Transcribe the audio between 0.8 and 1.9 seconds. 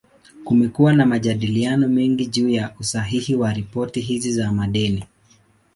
na majadiliano